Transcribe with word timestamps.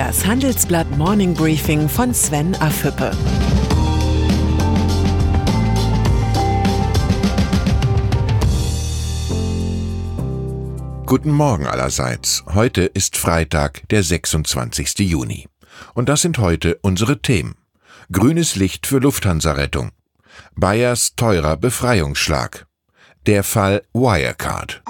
Das 0.00 0.24
Handelsblatt 0.24 0.96
Morning 0.96 1.34
Briefing 1.34 1.86
von 1.86 2.14
Sven 2.14 2.54
Afüppe. 2.54 3.10
Guten 11.04 11.30
Morgen 11.30 11.66
allerseits. 11.66 12.42
Heute 12.54 12.84
ist 12.84 13.18
Freitag, 13.18 13.86
der 13.90 14.02
26. 14.02 15.00
Juni. 15.00 15.46
Und 15.92 16.08
das 16.08 16.22
sind 16.22 16.38
heute 16.38 16.78
unsere 16.80 17.20
Themen. 17.20 17.56
Grünes 18.10 18.56
Licht 18.56 18.86
für 18.86 19.00
Lufthansa-Rettung. 19.00 19.90
Bayers 20.54 21.14
teurer 21.14 21.58
Befreiungsschlag. 21.58 22.66
Der 23.26 23.44
Fall 23.44 23.82
Wirecard. 23.92 24.82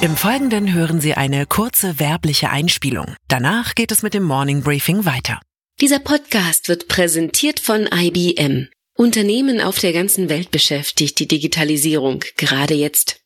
Im 0.00 0.16
Folgenden 0.16 0.72
hören 0.72 1.00
Sie 1.00 1.14
eine 1.14 1.44
kurze 1.44 1.98
werbliche 1.98 2.50
Einspielung. 2.50 3.16
Danach 3.26 3.74
geht 3.74 3.90
es 3.90 4.02
mit 4.02 4.14
dem 4.14 4.22
Morning 4.22 4.62
Briefing 4.62 5.04
weiter. 5.04 5.40
Dieser 5.80 5.98
Podcast 5.98 6.68
wird 6.68 6.86
präsentiert 6.86 7.58
von 7.58 7.88
IBM. 7.92 8.68
Unternehmen 8.96 9.60
auf 9.60 9.80
der 9.80 9.92
ganzen 9.92 10.28
Welt 10.28 10.52
beschäftigt 10.52 11.18
die 11.18 11.26
Digitalisierung 11.26 12.20
gerade 12.36 12.74
jetzt. 12.74 13.18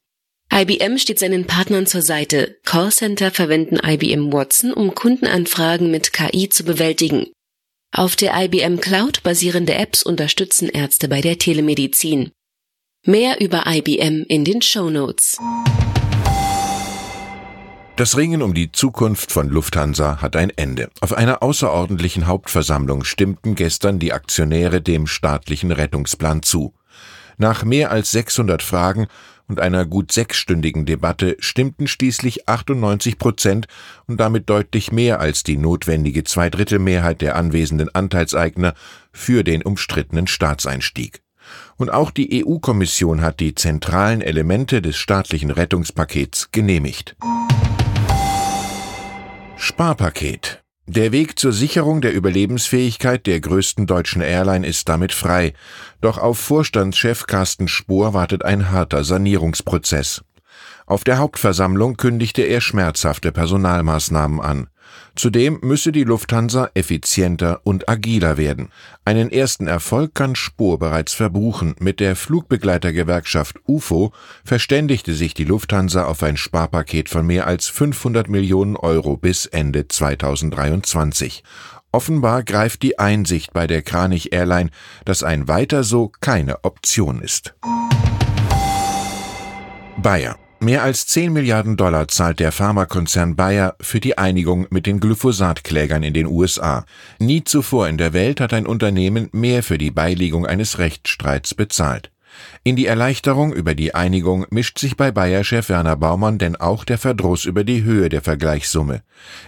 IBM 0.50 0.96
steht 0.96 1.18
seinen 1.18 1.46
Partnern 1.46 1.86
zur 1.86 2.00
Seite. 2.00 2.56
Callcenter 2.64 3.30
verwenden 3.30 3.78
IBM 3.84 4.32
Watson, 4.32 4.72
um 4.72 4.94
Kundenanfragen 4.94 5.90
mit 5.90 6.14
KI 6.14 6.48
zu 6.48 6.64
bewältigen. 6.64 7.26
Auf 7.94 8.16
der 8.16 8.32
IBM 8.44 8.80
Cloud 8.80 9.22
basierende 9.22 9.74
Apps 9.74 10.02
unterstützen 10.02 10.70
Ärzte 10.70 11.08
bei 11.08 11.20
der 11.20 11.36
Telemedizin. 11.36 12.30
Mehr 13.04 13.42
über 13.42 13.64
IBM 13.66 14.24
in 14.26 14.44
den 14.46 14.62
Show 14.62 14.88
Notes. 14.88 15.36
Das 17.96 18.16
Ringen 18.16 18.40
um 18.40 18.54
die 18.54 18.72
Zukunft 18.72 19.32
von 19.32 19.50
Lufthansa 19.50 20.22
hat 20.22 20.34
ein 20.34 20.48
Ende. 20.48 20.88
Auf 21.02 21.12
einer 21.12 21.42
außerordentlichen 21.42 22.26
Hauptversammlung 22.26 23.04
stimmten 23.04 23.54
gestern 23.54 23.98
die 23.98 24.14
Aktionäre 24.14 24.80
dem 24.80 25.06
staatlichen 25.06 25.70
Rettungsplan 25.70 26.42
zu. 26.42 26.72
Nach 27.36 27.64
mehr 27.64 27.90
als 27.90 28.10
600 28.12 28.62
Fragen 28.62 29.08
und 29.46 29.60
einer 29.60 29.84
gut 29.84 30.10
sechsstündigen 30.10 30.86
Debatte 30.86 31.36
stimmten 31.38 31.86
schließlich 31.86 32.48
98 32.48 33.18
Prozent 33.18 33.66
und 34.06 34.18
damit 34.18 34.48
deutlich 34.48 34.90
mehr 34.90 35.20
als 35.20 35.42
die 35.42 35.58
notwendige 35.58 36.24
Zweidrittelmehrheit 36.24 37.20
der 37.20 37.36
anwesenden 37.36 37.94
Anteilseigner 37.94 38.72
für 39.12 39.44
den 39.44 39.62
umstrittenen 39.62 40.28
Staatseinstieg. 40.28 41.20
Und 41.76 41.90
auch 41.90 42.10
die 42.10 42.42
EU-Kommission 42.42 43.20
hat 43.20 43.40
die 43.40 43.54
zentralen 43.54 44.22
Elemente 44.22 44.80
des 44.80 44.96
staatlichen 44.96 45.50
Rettungspakets 45.50 46.50
genehmigt. 46.52 47.16
Sparpaket. 49.64 50.60
Der 50.88 51.12
Weg 51.12 51.38
zur 51.38 51.52
Sicherung 51.52 52.00
der 52.00 52.12
Überlebensfähigkeit 52.12 53.28
der 53.28 53.38
größten 53.38 53.86
deutschen 53.86 54.20
Airline 54.20 54.66
ist 54.66 54.88
damit 54.88 55.12
frei. 55.12 55.52
Doch 56.00 56.18
auf 56.18 56.40
Vorstandschef 56.40 57.28
Carsten 57.28 57.68
Spohr 57.68 58.12
wartet 58.12 58.44
ein 58.44 58.72
harter 58.72 59.04
Sanierungsprozess. 59.04 60.24
Auf 60.92 61.04
der 61.04 61.16
Hauptversammlung 61.16 61.96
kündigte 61.96 62.42
er 62.42 62.60
schmerzhafte 62.60 63.32
Personalmaßnahmen 63.32 64.42
an. 64.42 64.68
Zudem 65.16 65.58
müsse 65.62 65.90
die 65.90 66.04
Lufthansa 66.04 66.68
effizienter 66.74 67.62
und 67.64 67.88
agiler 67.88 68.36
werden. 68.36 68.68
Einen 69.06 69.32
ersten 69.32 69.68
Erfolg 69.68 70.14
kann 70.14 70.34
Spohr 70.34 70.78
bereits 70.78 71.14
verbuchen. 71.14 71.74
Mit 71.78 71.98
der 71.98 72.14
Flugbegleitergewerkschaft 72.14 73.56
UFO 73.66 74.12
verständigte 74.44 75.14
sich 75.14 75.32
die 75.32 75.46
Lufthansa 75.46 76.04
auf 76.04 76.22
ein 76.22 76.36
Sparpaket 76.36 77.08
von 77.08 77.26
mehr 77.26 77.46
als 77.46 77.68
500 77.68 78.28
Millionen 78.28 78.76
Euro 78.76 79.16
bis 79.16 79.46
Ende 79.46 79.88
2023. 79.88 81.42
Offenbar 81.90 82.42
greift 82.42 82.82
die 82.82 82.98
Einsicht 82.98 83.54
bei 83.54 83.66
der 83.66 83.80
Kranich 83.80 84.34
Airline, 84.34 84.68
dass 85.06 85.22
ein 85.22 85.48
weiter 85.48 85.84
so 85.84 86.12
keine 86.20 86.64
Option 86.64 87.22
ist. 87.22 87.54
Bayer 89.96 90.36
Mehr 90.62 90.84
als 90.84 91.08
10 91.08 91.32
Milliarden 91.32 91.76
Dollar 91.76 92.06
zahlt 92.06 92.38
der 92.38 92.52
Pharmakonzern 92.52 93.34
Bayer 93.34 93.74
für 93.80 93.98
die 93.98 94.16
Einigung 94.16 94.68
mit 94.70 94.86
den 94.86 95.00
Glyphosatklägern 95.00 96.04
in 96.04 96.14
den 96.14 96.26
USA. 96.26 96.86
Nie 97.18 97.42
zuvor 97.42 97.88
in 97.88 97.98
der 97.98 98.12
Welt 98.12 98.40
hat 98.40 98.52
ein 98.52 98.64
Unternehmen 98.64 99.28
mehr 99.32 99.64
für 99.64 99.76
die 99.76 99.90
Beilegung 99.90 100.46
eines 100.46 100.78
Rechtsstreits 100.78 101.56
bezahlt. 101.56 102.12
In 102.64 102.76
die 102.76 102.86
Erleichterung 102.86 103.52
über 103.52 103.74
die 103.74 103.94
Einigung 103.94 104.46
mischt 104.50 104.78
sich 104.78 104.96
bei 104.96 105.10
Bayer-Chef 105.10 105.68
Werner 105.68 105.96
Baumann 105.96 106.38
denn 106.38 106.56
auch 106.56 106.84
der 106.84 106.98
Verdruss 106.98 107.44
über 107.44 107.64
die 107.64 107.82
Höhe 107.82 108.08
der 108.08 108.22
Vergleichssumme. 108.22 109.02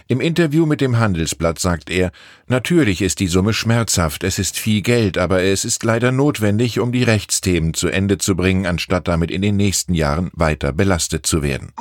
Im 0.07 0.21
Interview 0.21 0.65
mit 0.65 0.81
dem 0.81 0.97
Handelsblatt 0.99 1.59
sagt 1.59 1.89
er, 1.89 2.11
natürlich 2.47 3.01
ist 3.01 3.19
die 3.19 3.27
Summe 3.27 3.53
schmerzhaft, 3.53 4.23
es 4.23 4.39
ist 4.39 4.57
viel 4.57 4.81
Geld, 4.81 5.17
aber 5.17 5.43
es 5.43 5.65
ist 5.65 5.83
leider 5.83 6.11
notwendig, 6.11 6.79
um 6.79 6.91
die 6.91 7.03
Rechtsthemen 7.03 7.73
zu 7.73 7.87
Ende 7.87 8.17
zu 8.17 8.35
bringen, 8.35 8.65
anstatt 8.65 9.07
damit 9.07 9.31
in 9.31 9.41
den 9.41 9.55
nächsten 9.57 9.93
Jahren 9.93 10.31
weiter 10.33 10.73
belastet 10.73 11.25
zu 11.25 11.41
werden. 11.41 11.71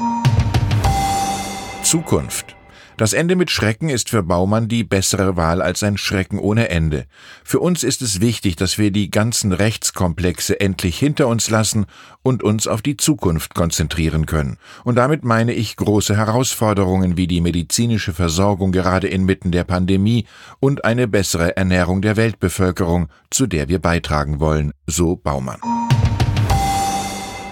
Zukunft 1.83 2.54
das 2.97 3.13
Ende 3.13 3.35
mit 3.35 3.51
Schrecken 3.51 3.89
ist 3.89 4.11
für 4.11 4.23
Baumann 4.23 4.69
die 4.69 4.85
bessere 4.85 5.37
Wahl 5.37 5.61
als 5.63 5.83
ein 5.83 5.99
Schrecken 5.99 6.39
ohne 6.39 6.69
Ende. 6.69 7.07
Für 7.43 7.61
uns 7.61 7.83
ist 7.83 8.03
es 8.03 8.21
wichtig, 8.21 8.57
dass 8.57 8.79
wir 8.79 8.91
die 8.91 9.11
ganzen 9.11 9.53
Rechtskomplexe 9.53 10.61
endlich 10.61 10.99
hinter 10.99 11.27
uns 11.27 11.51
lassen 11.51 11.87
und 12.23 12.43
uns 12.43 12.67
auf 12.67 12.83
die 12.83 12.97
Zukunft 12.97 13.55
konzentrieren 13.55 14.27
können. 14.27 14.59
Und 14.85 14.97
damit 14.97 15.25
meine 15.25 15.53
ich 15.53 15.77
große 15.77 16.17
Herausforderungen 16.17 17.17
wie 17.17 17.27
die 17.27 17.41
medizinische 17.41 18.13
Versorgung 18.13 18.71
gerade 18.71 19.09
inmitten 19.09 19.51
der 19.51 19.65
Pandemie 19.65 20.27
und 20.61 20.85
eine 20.85 21.09
bessere 21.09 21.57
Ernährung 21.57 22.01
der 22.01 22.17
Weltbevölkerung, 22.17 23.09
zu 23.31 23.47
der 23.47 23.69
wir 23.69 23.81
beitragen 23.81 24.39
wollen, 24.39 24.73
so 24.87 25.17
Baumann. 25.17 25.61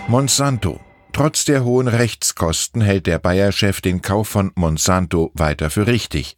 Monsanto 0.08 0.80
Trotz 1.12 1.44
der 1.44 1.62
hohen 1.62 1.88
Rechtskosten 1.88 2.80
hält 2.80 3.06
der 3.06 3.18
Bayer-Chef 3.18 3.82
den 3.82 4.00
Kauf 4.00 4.28
von 4.28 4.50
Monsanto 4.54 5.30
weiter 5.34 5.68
für 5.68 5.86
richtig. 5.86 6.36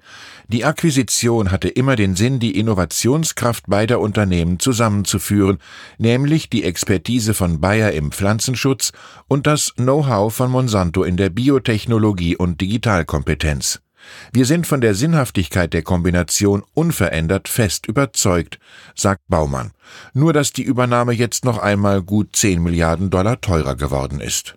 Die 0.49 0.65
Akquisition 0.65 1.53
hatte 1.53 1.69
immer 1.69 1.95
den 1.95 2.17
Sinn, 2.17 2.41
die 2.41 2.59
Innovationskraft 2.59 3.67
beider 3.69 4.01
Unternehmen 4.01 4.59
zusammenzuführen, 4.59 5.59
nämlich 5.99 6.51
die 6.51 6.65
Expertise 6.65 7.35
von 7.35 7.61
Bayer 7.61 7.93
im 7.93 8.11
Pflanzenschutz 8.11 8.91
und 9.29 9.47
das 9.47 9.75
Know-how 9.77 10.35
von 10.35 10.51
Monsanto 10.51 11.05
in 11.05 11.17
der 11.17 11.31
Biotechnologie 11.31 12.37
und 12.37 12.61
Digitalkompetenz. 12.61 13.84
Wir 14.33 14.47
sind 14.47 14.67
von 14.67 14.81
der 14.81 14.95
Sinnhaftigkeit 14.95 15.73
der 15.73 15.83
Kombination 15.83 16.63
unverändert 16.75 17.49
fest 17.49 17.87
überzeugt, 17.87 18.59
sagt 18.95 19.23
Baumann. 19.29 19.73
Nur 20.13 20.33
dass 20.33 20.53
die 20.53 20.63
Übernahme 20.63 21.13
jetzt 21.13 21.45
noch 21.45 21.59
einmal 21.59 22.03
gut 22.03 22.35
10 22.35 22.63
Milliarden 22.63 23.11
Dollar 23.11 23.41
teurer 23.41 23.77
geworden 23.77 24.21
ist. 24.21 24.55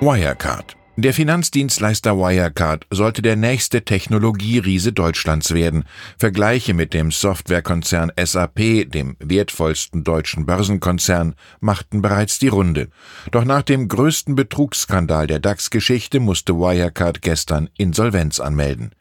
Wirecard 0.00 0.75
der 0.96 1.12
Finanzdienstleister 1.12 2.16
Wirecard 2.16 2.86
sollte 2.90 3.20
der 3.20 3.36
nächste 3.36 3.84
Technologieriese 3.84 4.92
Deutschlands 4.92 5.52
werden. 5.52 5.84
Vergleiche 6.18 6.72
mit 6.72 6.94
dem 6.94 7.10
Softwarekonzern 7.10 8.10
SAP, 8.18 8.90
dem 8.90 9.16
wertvollsten 9.18 10.04
deutschen 10.04 10.46
Börsenkonzern, 10.46 11.34
machten 11.60 12.00
bereits 12.00 12.38
die 12.38 12.48
Runde. 12.48 12.88
Doch 13.30 13.44
nach 13.44 13.62
dem 13.62 13.88
größten 13.88 14.34
Betrugsskandal 14.36 15.26
der 15.26 15.38
DAX-Geschichte 15.38 16.18
musste 16.18 16.54
Wirecard 16.54 17.20
gestern 17.20 17.68
Insolvenz 17.76 18.40
anmelden. 18.40 18.92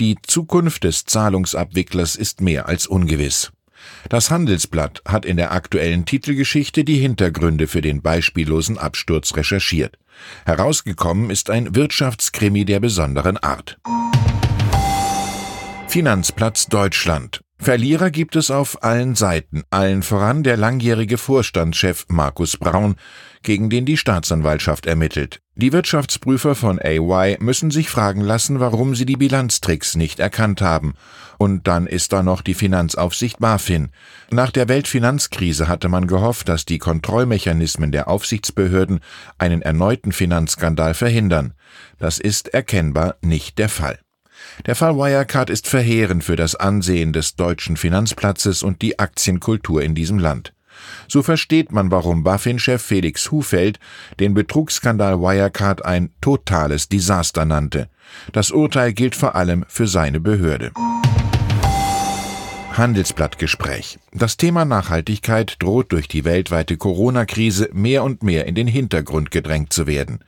Die 0.00 0.16
Zukunft 0.26 0.84
des 0.84 1.04
Zahlungsabwicklers 1.04 2.16
ist 2.16 2.40
mehr 2.40 2.66
als 2.66 2.86
ungewiss. 2.86 3.52
Das 4.08 4.30
Handelsblatt 4.30 5.02
hat 5.06 5.24
in 5.24 5.36
der 5.36 5.52
aktuellen 5.52 6.04
Titelgeschichte 6.04 6.84
die 6.84 6.98
Hintergründe 6.98 7.66
für 7.66 7.80
den 7.80 8.02
beispiellosen 8.02 8.78
Absturz 8.78 9.36
recherchiert. 9.36 9.98
Herausgekommen 10.44 11.30
ist 11.30 11.50
ein 11.50 11.74
Wirtschaftskrimi 11.74 12.64
der 12.64 12.80
besonderen 12.80 13.36
Art. 13.36 13.78
Finanzplatz 15.88 16.66
Deutschland. 16.66 17.40
Verlierer 17.58 18.10
gibt 18.10 18.36
es 18.36 18.50
auf 18.50 18.82
allen 18.82 19.14
Seiten, 19.14 19.62
allen 19.70 20.02
voran 20.02 20.42
der 20.42 20.56
langjährige 20.56 21.16
Vorstandschef 21.16 22.04
Markus 22.08 22.56
Braun, 22.58 22.96
gegen 23.42 23.70
den 23.70 23.86
die 23.86 23.96
Staatsanwaltschaft 23.96 24.86
ermittelt. 24.86 25.40
Die 25.58 25.72
Wirtschaftsprüfer 25.72 26.54
von 26.54 26.78
AY 26.78 27.38
müssen 27.40 27.70
sich 27.70 27.88
fragen 27.88 28.20
lassen, 28.20 28.60
warum 28.60 28.94
sie 28.94 29.06
die 29.06 29.16
Bilanztricks 29.16 29.96
nicht 29.96 30.20
erkannt 30.20 30.60
haben. 30.60 30.92
Und 31.38 31.66
dann 31.66 31.86
ist 31.86 32.12
da 32.12 32.22
noch 32.22 32.42
die 32.42 32.52
Finanzaufsicht 32.52 33.38
BaFin. 33.38 33.88
Nach 34.30 34.50
der 34.50 34.68
Weltfinanzkrise 34.68 35.66
hatte 35.66 35.88
man 35.88 36.08
gehofft, 36.08 36.50
dass 36.50 36.66
die 36.66 36.76
Kontrollmechanismen 36.76 37.90
der 37.90 38.06
Aufsichtsbehörden 38.08 39.00
einen 39.38 39.62
erneuten 39.62 40.12
Finanzskandal 40.12 40.92
verhindern. 40.92 41.54
Das 41.98 42.18
ist 42.18 42.48
erkennbar 42.48 43.16
nicht 43.22 43.56
der 43.56 43.70
Fall. 43.70 43.98
Der 44.66 44.76
Fall 44.76 44.94
Wirecard 44.94 45.48
ist 45.48 45.68
verheerend 45.68 46.22
für 46.22 46.36
das 46.36 46.54
Ansehen 46.54 47.14
des 47.14 47.34
deutschen 47.34 47.78
Finanzplatzes 47.78 48.62
und 48.62 48.82
die 48.82 48.98
Aktienkultur 48.98 49.82
in 49.82 49.94
diesem 49.94 50.18
Land. 50.18 50.52
So 51.08 51.22
versteht 51.22 51.72
man, 51.72 51.90
warum 51.90 52.22
Buffin-Chef 52.22 52.82
Felix 52.82 53.30
Hufeld 53.30 53.78
den 54.20 54.34
Betrugsskandal 54.34 55.20
Wirecard 55.20 55.84
ein 55.84 56.10
totales 56.20 56.88
Desaster 56.88 57.44
nannte. 57.44 57.88
Das 58.32 58.50
Urteil 58.50 58.92
gilt 58.92 59.14
vor 59.14 59.34
allem 59.34 59.64
für 59.68 59.86
seine 59.86 60.20
Behörde. 60.20 60.72
Handelsblattgespräch. 62.78 63.98
Das 64.12 64.36
Thema 64.36 64.64
Nachhaltigkeit 64.64 65.56
droht 65.60 65.92
durch 65.92 66.08
die 66.08 66.24
weltweite 66.24 66.76
Corona-Krise 66.76 67.70
mehr 67.72 68.04
und 68.04 68.22
mehr 68.22 68.46
in 68.46 68.54
den 68.54 68.66
Hintergrund 68.66 69.30
gedrängt 69.30 69.72
zu 69.72 69.86
werden. 69.86 70.20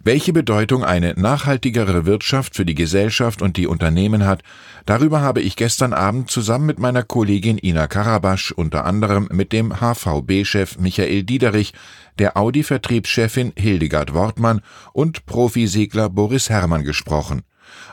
Welche 0.00 0.32
Bedeutung 0.32 0.84
eine 0.84 1.14
nachhaltigere 1.14 2.06
Wirtschaft 2.06 2.54
für 2.54 2.64
die 2.64 2.74
Gesellschaft 2.74 3.42
und 3.42 3.56
die 3.56 3.66
Unternehmen 3.66 4.26
hat, 4.26 4.42
darüber 4.84 5.20
habe 5.20 5.40
ich 5.40 5.56
gestern 5.56 5.92
Abend 5.92 6.30
zusammen 6.30 6.66
mit 6.66 6.78
meiner 6.78 7.02
Kollegin 7.02 7.58
Ina 7.58 7.86
Karabasch, 7.86 8.52
unter 8.52 8.84
anderem 8.84 9.28
mit 9.32 9.52
dem 9.52 9.80
HVB-Chef 9.80 10.78
Michael 10.78 11.24
Diederich, 11.24 11.72
der 12.18 12.36
Audi-Vertriebschefin 12.36 13.52
Hildegard 13.56 14.14
Wortmann 14.14 14.60
und 14.92 15.26
Profisegler 15.26 16.08
Boris 16.08 16.50
Herrmann 16.50 16.84
gesprochen. 16.84 17.42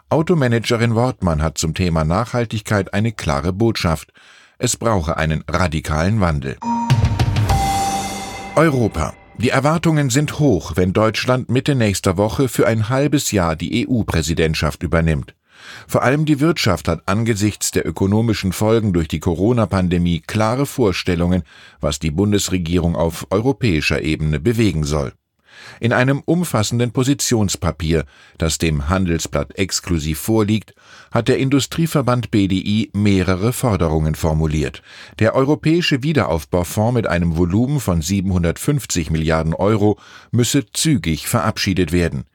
Automanagerin 0.10 0.96
Wortmann 0.96 1.42
hat 1.42 1.58
zum 1.58 1.74
Thema 1.74 2.04
Nachhaltigkeit 2.04 2.94
eine 2.94 3.12
klare 3.12 3.54
Botschaft. 3.54 4.12
Es 4.58 4.78
brauche 4.78 5.18
einen 5.18 5.44
radikalen 5.48 6.20
Wandel. 6.22 6.58
Europa. 8.56 9.14
Die 9.38 9.50
Erwartungen 9.50 10.12
sind 10.12 10.38
hoch, 10.38 10.74
wenn 10.76 10.94
Deutschland 10.94 11.50
Mitte 11.50 11.74
nächster 11.74 12.18
Woche 12.18 12.48
für 12.48 12.68
ein 12.68 12.90
halbes 12.90 13.32
Jahr 13.32 13.56
die 13.56 13.88
EU-Präsidentschaft 13.88 14.84
übernimmt. 14.84 15.34
Vor 15.88 16.04
allem 16.04 16.26
die 16.26 16.40
Wirtschaft 16.40 16.88
hat 16.88 17.02
angesichts 17.08 17.72
der 17.72 17.88
ökonomischen 17.88 18.52
Folgen 18.52 18.94
durch 18.94 19.08
die 19.08 19.20
Corona-Pandemie 19.20 20.20
klare 20.20 20.66
Vorstellungen, 20.66 21.44
was 21.80 22.00
die 22.00 22.12
Bundesregierung 22.12 22.96
auf 22.96 23.28
europäischer 23.32 24.02
Ebene 24.02 24.40
bewegen 24.40 24.84
soll. 24.84 25.14
In 25.80 25.94
einem 25.94 26.22
umfassenden 26.26 26.92
Positionspapier, 26.92 28.06
das 28.38 28.58
dem 28.58 28.90
Handelsblatt 28.90 29.58
exklusiv 29.58 30.20
vorliegt, 30.20 30.74
hat 31.12 31.28
der 31.28 31.40
Industrieverband 31.40 32.32
BDI 32.32 32.92
mehrere 32.94 33.54
Forderungen 33.54 34.16
formuliert. 34.16 34.82
Der 35.20 35.36
Europäische 35.36 36.04
Wiederaufbaufonds 36.04 36.94
mit 36.94 37.08
einem 37.08 37.38
Volumen 37.38 37.80
von 37.80 38.02
750 38.02 39.10
Milliarden 39.10 39.54
Euro 39.54 40.00
müsse 40.32 40.66
zügig 40.72 41.28
verabschiedet 41.28 41.92
werden. 41.92 42.26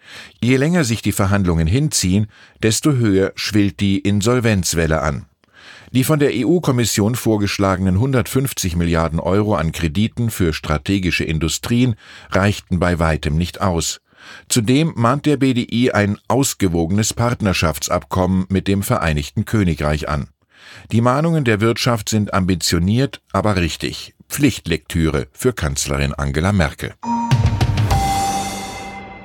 Je 0.43 0.57
länger 0.57 0.85
sich 0.85 1.03
die 1.03 1.13
Verhandlungen 1.13 1.67
hinziehen, 1.67 2.27
desto 2.63 2.93
höher 2.93 3.33
schwillt 3.37 3.81
die 3.81 3.99
Insolvenzwelle 3.99 5.03
an. 5.03 5.28
Die 5.93 6.05
von 6.05 6.19
der 6.19 6.31
EU-Kommission 6.35 7.15
vorgeschlagenen 7.15 7.95
150 7.95 8.77
Milliarden 8.77 9.21
Euro 9.21 9.55
an 9.55 9.73
Krediten 9.73 10.31
für 10.31 10.53
strategische 10.53 11.25
Industrien 11.25 11.95
reichten 12.31 12.79
bei 12.79 12.99
weitem 12.99 13.37
nicht 13.37 13.61
aus. 13.61 14.01
Zudem 14.49 14.93
mahnt 14.97 15.27
der 15.27 15.37
BDI 15.37 15.93
ein 15.93 16.19
ausgewogenes 16.29 17.15
Partnerschaftsabkommen 17.15 18.47
mit 18.49 18.69
dem 18.69 18.83
Vereinigten 18.83 19.45
Königreich 19.45 20.09
an. 20.09 20.29
Die 20.93 21.01
Mahnungen 21.01 21.45
der 21.45 21.61
Wirtschaft 21.61 22.09
sind 22.09 22.35
ambitioniert, 22.35 23.23
aber 23.33 23.57
richtig. 23.57 24.15
Pflichtlektüre 24.29 25.29
für 25.33 25.53
Kanzlerin 25.53 26.13
Angela 26.13 26.53
Merkel. 26.53 26.95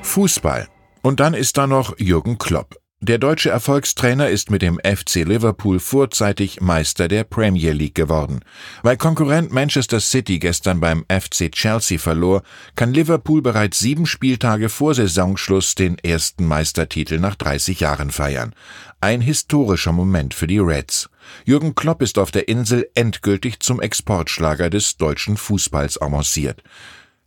Fußball. 0.02 0.68
Und 1.02 1.20
dann 1.20 1.34
ist 1.34 1.58
da 1.58 1.68
noch 1.68 2.00
Jürgen 2.00 2.38
Klopp. 2.38 2.83
Der 3.06 3.18
deutsche 3.18 3.50
Erfolgstrainer 3.50 4.30
ist 4.30 4.50
mit 4.50 4.62
dem 4.62 4.80
FC 4.80 5.26
Liverpool 5.26 5.82
vorzeitig 5.82 6.62
Meister 6.62 7.10
der 7.10 7.26
Premier 7.26 7.74
League 7.74 7.96
geworden. 7.96 8.40
Weil 8.82 8.96
Konkurrent 8.96 9.52
Manchester 9.52 10.00
City 10.00 10.40
gestern 10.40 10.80
beim 10.80 11.04
FC 11.10 11.52
Chelsea 11.52 12.00
verlor, 12.00 12.44
kann 12.78 12.94
Liverpool 12.94 13.42
bereits 13.42 13.80
sieben 13.80 14.06
Spieltage 14.06 14.70
vor 14.70 14.96
Saisonschluss 14.96 15.76
den 15.76 15.98
ersten 15.98 16.46
Meistertitel 16.46 17.20
nach 17.20 17.36
30 17.36 17.82
Jahren 17.82 18.10
feiern. 18.10 18.56
Ein 19.02 19.20
historischer 19.20 19.92
Moment 19.92 20.34
für 20.34 20.48
die 20.48 20.60
Reds. 20.60 21.10
Jürgen 21.44 21.76
Klopp 21.76 22.02
ist 22.02 22.18
auf 22.18 22.32
der 22.32 22.48
Insel 22.48 22.88
endgültig 22.96 23.60
zum 23.60 23.82
Exportschlager 23.82 24.70
des 24.70 24.96
deutschen 24.96 25.36
Fußballs 25.36 26.02
avanciert. 26.02 26.64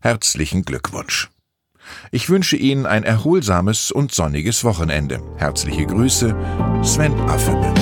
Herzlichen 0.01 0.65
Glückwunsch. 0.65 1.29
Ich 2.11 2.29
wünsche 2.29 2.57
Ihnen 2.57 2.87
ein 2.87 3.05
erholsames 3.05 3.91
und 3.91 4.13
sonniges 4.13 4.65
Wochenende. 4.65 5.21
Herzliche 5.37 5.87
Grüße, 5.87 6.35
Sven 6.83 7.15
Affebe. 7.29 7.73